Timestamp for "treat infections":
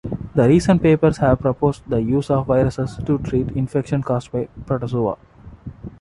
3.19-4.03